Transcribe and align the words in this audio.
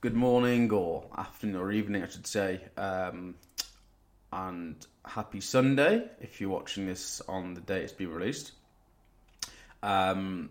good 0.00 0.14
morning 0.14 0.70
or 0.70 1.04
afternoon 1.16 1.56
or 1.56 1.72
evening, 1.72 2.04
I 2.04 2.08
should 2.08 2.26
say, 2.26 2.60
um, 2.76 3.34
and 4.32 4.76
happy 5.04 5.40
Sunday 5.40 6.04
if 6.20 6.40
you're 6.40 6.50
watching 6.50 6.86
this 6.86 7.20
on 7.26 7.54
the 7.54 7.60
day 7.60 7.82
it's 7.82 7.92
been 7.92 8.12
released. 8.12 8.52
Um, 9.82 10.50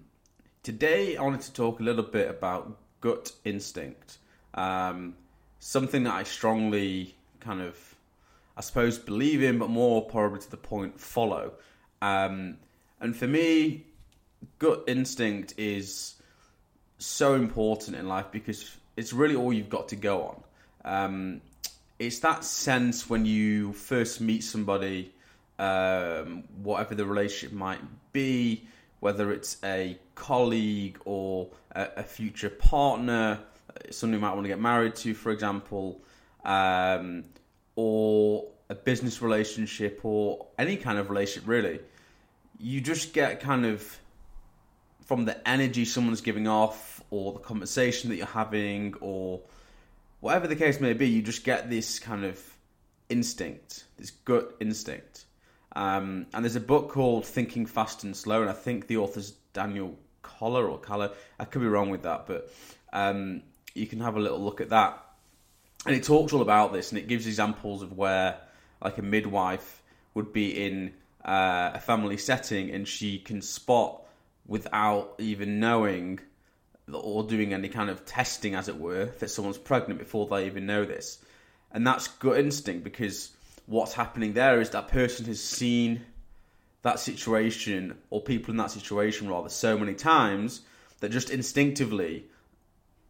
today, 0.64 1.16
I 1.16 1.24
wanted 1.24 1.42
to 1.42 1.54
talk 1.54 1.80
a 1.80 1.84
little 1.84 2.04
bit 2.04 2.30
about 2.30 2.78
gut 3.00 3.32
instinct, 3.46 4.18
um, 4.54 5.16
something 5.60 6.04
that 6.04 6.14
I 6.14 6.24
strongly 6.24 7.16
kind 7.40 7.62
of, 7.62 7.96
I 8.58 8.62
suppose, 8.62 8.98
believe 8.98 9.42
in, 9.42 9.60
but 9.60 9.70
more 9.70 10.06
probably 10.06 10.40
to 10.40 10.52
the 10.52 10.58
point, 10.58 11.00
follow. 11.00 11.54
Um, 12.02 12.58
and 13.00 13.16
for 13.16 13.28
me, 13.28 13.86
gut 14.60 14.84
instinct 14.88 15.54
is 15.58 16.16
so 17.18 17.34
important 17.34 17.98
in 17.98 18.08
life 18.08 18.28
because 18.32 18.78
it's 18.96 19.12
really 19.12 19.36
all 19.36 19.52
you've 19.52 19.70
got 19.70 19.90
to 19.90 19.96
go 19.96 20.24
on. 20.24 20.44
Um, 20.86 21.42
it's 21.98 22.20
that 22.20 22.44
sense 22.44 23.10
when 23.10 23.26
you 23.26 23.74
first 23.74 24.22
meet 24.22 24.44
somebody, 24.44 25.12
um, 25.58 26.44
whatever 26.62 26.94
the 26.94 27.06
relationship 27.06 27.58
might 27.58 27.82
be, 28.14 28.68
whether 29.00 29.32
it's 29.32 29.58
a 29.64 29.98
colleague 30.14 31.00
or 31.06 31.50
a, 31.72 31.88
a 31.98 32.04
future 32.04 32.52
partner, 32.52 33.40
somebody 33.90 34.18
you 34.18 34.22
might 34.22 34.34
want 34.34 34.44
to 34.44 34.50
get 34.50 34.60
married 34.60 34.96
to, 34.98 35.16
for 35.16 35.32
example, 35.32 36.00
um, 36.46 37.24
or 37.76 38.46
a 38.70 38.76
business 38.76 39.24
relationship 39.24 40.02
or 40.04 40.46
any 40.60 40.78
kind 40.78 41.00
of 41.00 41.10
relationship, 41.10 41.48
really. 41.50 41.80
You 42.60 42.80
just 42.80 43.14
get 43.14 43.40
kind 43.40 43.66
of 43.66 44.00
from 45.08 45.26
the 45.26 45.48
energy 45.48 45.86
someone's 45.86 46.22
giving 46.22 46.48
off 46.48 47.02
or 47.10 47.34
the 47.34 47.40
conversation 47.40 48.10
that 48.10 48.18
you're 48.18 48.26
having 48.28 48.94
or 49.00 49.42
whatever 50.20 50.48
the 50.48 50.56
case 50.56 50.82
may 50.82 50.94
be, 50.94 51.08
you 51.08 51.22
just 51.22 51.44
get 51.46 51.70
this 51.70 51.98
kind 51.98 52.26
of 52.26 52.40
instinct, 53.10 53.86
this 53.98 54.12
gut 54.12 54.56
instinct. 54.60 55.26
Um, 55.76 56.28
and 56.34 56.44
there's 56.44 56.58
a 56.58 56.62
book 56.62 56.90
called 56.90 57.26
Thinking 57.26 57.66
Fast 57.66 58.04
and 58.04 58.16
Slow, 58.16 58.42
and 58.42 58.50
I 58.50 58.54
think 58.54 58.88
the 58.88 58.98
author's 58.98 59.32
Daniel 59.54 59.98
Coller 60.24 60.68
or 60.68 60.78
Coller. 60.78 61.12
I 61.40 61.46
could 61.46 61.62
be 61.62 61.68
wrong 61.68 61.90
with 61.90 62.04
that, 62.04 62.28
but 62.28 62.52
um, 62.92 63.44
you 63.74 63.88
can 63.88 64.02
have 64.02 64.18
a 64.18 64.20
little 64.20 64.44
look 64.44 64.60
at 64.60 64.70
that. 64.70 65.02
And 65.86 65.96
it 65.96 66.04
talks 66.04 66.34
all 66.34 66.42
about 66.42 66.74
this, 66.74 66.92
and 66.92 67.00
it 67.00 67.08
gives 67.08 67.28
examples 67.28 67.82
of 67.82 67.96
where, 67.96 68.38
like, 68.84 68.98
a 68.98 69.04
midwife 69.04 69.82
would 70.16 70.34
be 70.34 70.66
in 70.66 70.94
uh, 71.24 71.72
a 71.76 71.80
family 71.80 72.18
setting, 72.18 72.72
and 72.72 72.86
she 72.86 73.20
can 73.20 73.42
spot 73.42 74.02
without 74.48 75.16
even 75.20 75.60
knowing 75.60 76.20
or 76.92 77.24
doing 77.24 77.54
any 77.54 77.70
kind 77.70 77.90
of 77.90 78.06
testing, 78.06 78.56
as 78.56 78.70
it 78.70 78.80
were, 78.80 79.06
that 79.20 79.30
someone's 79.30 79.58
pregnant 79.58 80.00
before 80.00 80.26
they 80.28 80.46
even 80.46 80.66
know 80.66 80.86
this. 80.86 81.20
And 81.72 81.86
that's 81.86 82.08
gut 82.08 82.40
instinct 82.40 82.84
because 82.84 83.32
what's 83.66 83.94
happening 83.94 84.34
there 84.34 84.62
is 84.62 84.70
that 84.70 84.88
person 84.88 85.26
has 85.26 85.44
seen 85.44 86.02
that 86.84 87.00
situation 87.00 87.98
or 88.10 88.22
people 88.22 88.52
in 88.52 88.58
that 88.58 88.72
situation 88.72 89.28
rather 89.28 89.50
so 89.50 89.78
many 89.78 89.94
times 89.94 90.62
that 91.02 91.12
just 91.12 91.30
instinctively 91.30 92.26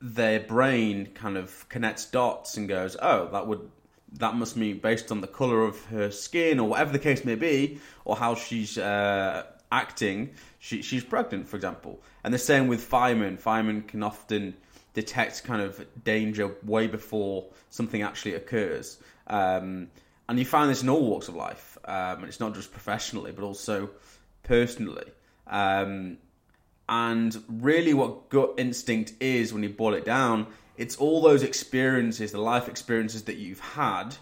their 0.01 0.39
brain 0.39 1.07
kind 1.13 1.37
of 1.37 1.67
connects 1.69 2.05
dots 2.05 2.57
and 2.57 2.67
goes, 2.67 2.97
oh, 3.01 3.29
that 3.31 3.47
would 3.47 3.69
that 4.13 4.35
must 4.35 4.55
mean 4.55 4.79
based 4.79 5.11
on 5.11 5.21
the 5.21 5.27
color 5.27 5.63
of 5.63 5.83
her 5.85 6.09
skin 6.09 6.59
or 6.59 6.69
whatever 6.69 6.91
the 6.91 6.99
case 6.99 7.25
may 7.25 7.35
be, 7.35 7.79
or 8.05 8.15
how 8.15 8.35
she's 8.35 8.77
uh, 8.77 9.43
acting, 9.71 10.31
she, 10.59 10.81
she's 10.81 11.03
pregnant, 11.03 11.47
for 11.47 11.55
example. 11.55 12.01
And 12.23 12.33
the 12.33 12.39
same 12.39 12.67
with 12.67 12.81
firemen. 12.81 13.37
Firemen 13.37 13.83
can 13.83 14.03
often 14.03 14.55
detect 14.93 15.43
kind 15.43 15.61
of 15.61 15.85
danger 16.03 16.55
way 16.63 16.87
before 16.87 17.45
something 17.69 18.01
actually 18.01 18.33
occurs. 18.33 18.97
Um, 19.27 19.89
and 20.29 20.39
you 20.39 20.45
find 20.45 20.69
this 20.69 20.83
in 20.83 20.89
all 20.89 21.05
walks 21.05 21.27
of 21.27 21.35
life. 21.35 21.77
Um, 21.85 22.19
and 22.19 22.25
it's 22.25 22.39
not 22.39 22.53
just 22.53 22.71
professionally, 22.71 23.31
but 23.31 23.43
also 23.43 23.91
personally. 24.43 25.05
Um, 25.45 26.17
and 26.89 27.43
really, 27.47 27.93
what 27.93 28.29
gut 28.29 28.53
instinct 28.57 29.13
is, 29.19 29.53
when 29.53 29.63
you 29.63 29.69
boil 29.69 29.93
it 29.93 30.05
down, 30.05 30.47
it's 30.77 30.95
all 30.97 31.21
those 31.21 31.43
experiences, 31.43 32.31
the 32.31 32.39
life 32.39 32.69
experiences 32.69 33.23
that 33.23 33.37
you've 33.37 33.59
had, 33.59 34.15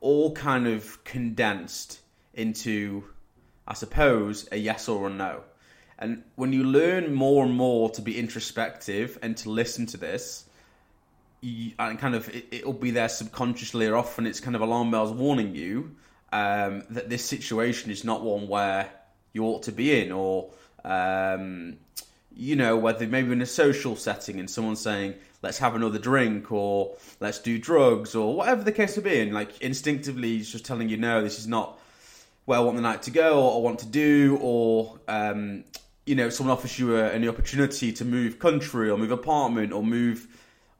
all 0.00 0.32
kind 0.32 0.66
of 0.66 1.02
condensed 1.04 2.00
into 2.32 3.04
I 3.70 3.74
suppose, 3.74 4.48
a 4.50 4.56
yes 4.56 4.88
or 4.88 5.06
a 5.06 5.10
no. 5.10 5.42
And 5.96 6.24
when 6.34 6.52
you 6.52 6.64
learn 6.64 7.14
more 7.14 7.44
and 7.44 7.54
more 7.54 7.88
to 7.90 8.02
be 8.02 8.18
introspective 8.18 9.16
and 9.22 9.36
to 9.38 9.50
listen 9.50 9.86
to 9.86 9.96
this, 9.96 10.44
you, 11.40 11.70
and 11.78 11.96
kind 11.96 12.16
of 12.16 12.28
it, 12.28 12.66
will 12.66 12.72
be 12.72 12.90
there 12.90 13.08
subconsciously 13.08 13.86
or 13.86 13.96
often 13.96 14.26
it's 14.26 14.40
kind 14.40 14.56
of 14.56 14.62
alarm 14.62 14.90
bells 14.90 15.12
warning 15.12 15.54
you 15.54 15.94
um, 16.32 16.82
that 16.90 17.08
this 17.08 17.24
situation 17.24 17.92
is 17.92 18.04
not 18.04 18.22
one 18.22 18.48
where 18.48 18.90
you 19.32 19.44
ought 19.44 19.62
to 19.62 19.72
be 19.72 20.02
in 20.02 20.10
or 20.12 20.50
um, 20.84 21.78
you 22.34 22.56
know 22.56 22.76
whether 22.76 23.06
maybe 23.06 23.32
in 23.32 23.40
a 23.40 23.46
social 23.46 23.96
setting 23.96 24.38
and 24.38 24.50
someone's 24.50 24.80
saying 24.80 25.14
let's 25.42 25.58
have 25.58 25.74
another 25.74 25.98
drink 25.98 26.52
or 26.52 26.94
let's 27.20 27.38
do 27.38 27.58
drugs 27.58 28.14
or 28.14 28.34
whatever 28.34 28.62
the 28.62 28.72
case 28.72 28.96
may 28.98 29.02
be 29.02 29.20
and 29.20 29.32
like 29.32 29.60
instinctively 29.62 30.36
it's 30.36 30.50
just 30.50 30.64
telling 30.64 30.88
you 30.88 30.96
no 30.98 31.22
this 31.22 31.38
is 31.38 31.46
not 31.46 31.78
where 32.44 32.58
I 32.58 32.62
want 32.62 32.76
the 32.76 32.82
night 32.82 33.02
to 33.02 33.10
go 33.10 33.42
or 33.42 33.58
I 33.58 33.60
want 33.60 33.78
to 33.80 33.86
do, 33.86 34.38
or 34.40 34.98
um, 35.08 35.64
you 36.06 36.14
know, 36.14 36.28
someone 36.30 36.56
offers 36.56 36.78
you 36.78 36.96
a, 36.96 37.10
an 37.10 37.28
opportunity 37.28 37.92
to 37.92 38.04
move 38.04 38.38
country 38.38 38.90
or 38.90 38.98
move 38.98 39.12
apartment 39.12 39.72
or 39.72 39.82
move 39.82 40.26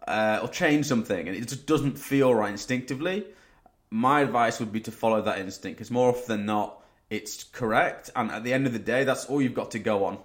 uh, 0.09 0.41
or 0.43 0.48
change 0.48 0.87
something, 0.87 1.28
and 1.28 1.37
it 1.37 1.47
just 1.47 1.66
doesn't 1.66 1.98
feel 1.98 2.34
right 2.34 2.50
instinctively. 2.50 3.25
My 3.91 4.21
advice 4.21 4.59
would 4.60 4.72
be 4.72 4.81
to 4.81 4.91
follow 4.91 5.22
that 5.22 5.38
instinct 5.38 5.78
because 5.78 5.91
more 5.91 6.10
often 6.10 6.38
than 6.38 6.47
not, 6.47 6.82
it's 7.10 7.44
correct, 7.44 8.10
and 8.16 8.31
at 8.31 8.44
the 8.44 8.53
end 8.53 8.66
of 8.66 8.72
the 8.72 8.78
day, 8.78 9.04
that's 9.04 9.27
all 9.27 9.42
you've 9.42 9.54
got 9.54 9.72
to 9.72 9.78
go 9.78 10.04
on. 10.04 10.19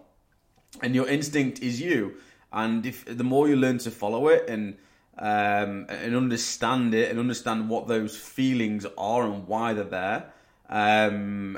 And 0.82 0.96
your 0.96 1.08
instinct 1.08 1.62
is 1.62 1.82
you, 1.82 2.16
and 2.52 2.86
if 2.86 3.06
the 3.06 3.24
more 3.24 3.48
you 3.48 3.56
learn 3.56 3.78
to 3.80 3.92
follow 3.92 4.28
it 4.30 4.50
and 4.50 4.78
um, 5.18 5.86
and 5.90 6.16
understand 6.16 6.94
it 6.94 7.10
and 7.10 7.20
understand 7.20 7.70
what 7.70 7.88
those 7.88 8.18
feelings 8.18 8.86
are 8.98 9.24
and 9.24 9.48
why 9.48 9.74
they're 9.74 9.84
there, 9.84 10.34
um, 10.70 11.58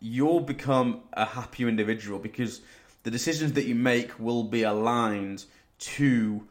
you'll 0.00 0.40
become 0.40 1.02
a 1.12 1.24
happier 1.24 1.68
individual 1.68 2.18
because 2.18 2.60
the 3.02 3.10
decisions 3.10 3.52
that 3.52 3.66
you 3.66 3.74
make 3.74 4.18
will 4.18 4.44
be 4.44 4.62
aligned 4.62 5.44
to 5.78 6.46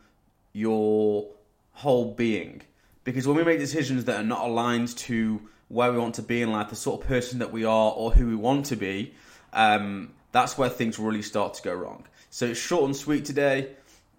your 0.54 1.28
whole 1.74 2.14
being. 2.14 2.62
Because 3.04 3.28
when 3.28 3.38
we 3.38 3.44
make 3.44 3.60
decisions 3.60 4.06
that 4.06 4.22
are 4.22 4.24
not 4.24 4.46
aligned 4.46 4.96
to 4.98 5.42
where 5.68 5.92
we 5.92 5.98
want 5.98 6.16
to 6.16 6.22
be 6.22 6.42
in 6.42 6.52
life, 6.52 6.70
the 6.70 6.76
sort 6.76 7.02
of 7.02 7.08
person 7.08 7.40
that 7.40 7.52
we 7.52 7.66
are 7.66 7.92
or 7.92 8.12
who 8.12 8.28
we 8.28 8.36
want 8.36 8.68
to 8.68 8.76
be, 8.76 9.14
um, 9.54 10.14
that's 10.32 10.58
where 10.58 10.70
things 10.70 10.98
really 10.98 11.22
start 11.22 11.54
to 11.56 11.62
go 11.62 11.74
wrong. 11.74 12.06
So 12.30 12.48
it's 12.48 12.60
short 12.60 12.86
and 12.86 12.96
sweet 12.96 13.26
today, 13.26 13.70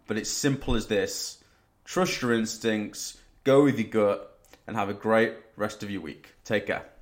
but 0.06 0.17
it's 0.17 0.31
simple 0.31 0.75
as 0.75 0.87
this 0.87 1.38
trust 1.84 2.21
your 2.21 2.34
instincts, 2.34 3.19
go 3.44 3.65
with 3.65 3.78
your 3.78 3.88
gut, 3.88 4.38
and 4.67 4.77
have 4.77 4.88
a 4.88 4.94
great 4.94 5.34
rest 5.56 5.83
of 5.83 5.91
your 5.91 6.03
week. 6.03 6.34
Take 6.44 6.67
care. 6.67 6.95